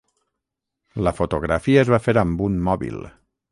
La 1.09 1.13
fotografia 1.19 1.83
es 1.83 1.93
va 1.97 2.01
fer 2.07 2.17
amb 2.25 2.45
un 2.49 2.59
mòbil. 2.71 3.01